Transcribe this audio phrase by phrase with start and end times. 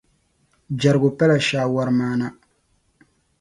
[0.79, 2.27] Jɛrigu pala shaawari maana.